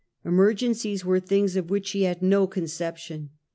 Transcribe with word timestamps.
Emergencies 0.25 1.05
were 1.05 1.19
things 1.19 1.55
of 1.55 1.69
which 1.69 1.89
she 1.89 2.01
had 2.05 2.23
no 2.23 2.47
conception. 2.47 3.29